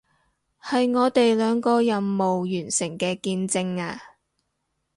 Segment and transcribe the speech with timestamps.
[0.59, 4.01] 係我哋兩個任務完成嘅見證啊